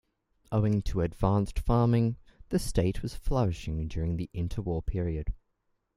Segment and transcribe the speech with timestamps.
[0.51, 2.17] Owing to advanced farming,
[2.49, 5.35] the estate was flourishing during the interwar period.